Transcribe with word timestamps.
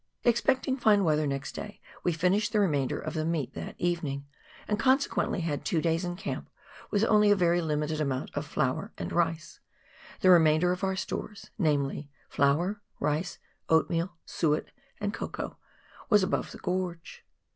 Expecting 0.23 0.77
fine 0.77 1.03
weather 1.03 1.27
next 1.27 1.51
day, 1.51 1.79
we 2.03 2.11
finished 2.11 2.51
the 2.51 2.59
remainder 2.59 2.97
of 2.99 3.13
the 3.13 3.23
meat 3.23 3.53
that 3.53 3.75
evening, 3.77 4.25
and 4.67 4.79
consequently 4.79 5.41
had 5.41 5.63
two 5.63 5.79
ddjs 5.79 6.03
in 6.03 6.15
camp 6.15 6.49
with 6.89 7.03
only 7.03 7.29
a 7.29 7.35
very 7.35 7.61
limited 7.61 8.01
amount 8.01 8.31
of 8.35 8.47
flour 8.47 8.91
and 8.97 9.13
rice; 9.13 9.59
the 10.21 10.31
remainder 10.31 10.71
of 10.71 10.81
the 10.81 10.95
stores— 10.97 11.51
namely, 11.69 12.09
flour, 12.29 12.81
rice, 12.99 13.37
oatmeal, 13.69 14.15
suet, 14.25 14.71
and 14.99 15.13
cocoa— 15.13 15.57
was 16.09 16.23
above 16.23 16.51
the 16.51 16.57
gorge. 16.57 17.23